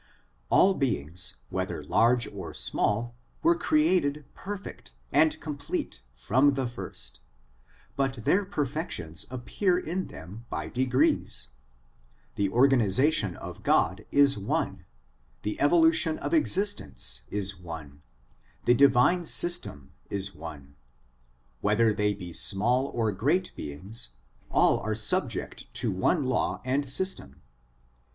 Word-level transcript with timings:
All 0.49 0.73
beings, 0.73 1.35
whether 1.51 1.83
large 1.83 2.25
or 2.27 2.55
small, 2.55 3.13
were" 3.43 3.53
created 3.53 4.25
perfect 4.33 4.93
and 5.11 5.39
complete 5.39 6.01
from 6.15 6.55
the 6.55 6.65
first, 6.65 7.19
but 7.95 8.25
their 8.25 8.43
per 8.43 8.65
fections 8.65 9.27
appear 9.29 9.77
in 9.77 10.07
them 10.07 10.47
by 10.49 10.69
degrees. 10.69 11.49
The 12.33 12.49
organisation 12.49 13.35
of 13.35 13.61
God 13.61 14.07
is 14.11 14.39
one: 14.39 14.87
the 15.43 15.61
evolution 15.61 16.17
of 16.17 16.33
existence 16.33 17.21
is 17.29 17.55
one: 17.59 18.01
the 18.65 18.73
divine 18.73 19.27
system 19.27 19.91
is 20.09 20.33
one. 20.33 20.77
Whether 21.59 21.93
they 21.93 22.15
be 22.15 22.33
small 22.33 22.87
or 22.87 23.11
great 23.11 23.55
beings, 23.55 24.09
all 24.49 24.79
are 24.79 24.95
subject 24.95 25.71
to 25.75 25.91
one 25.91 26.23
law 26.23 26.59
and 26.65 26.89
system. 26.89 27.43